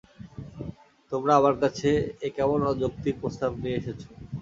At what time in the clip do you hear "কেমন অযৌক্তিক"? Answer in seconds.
2.37-3.15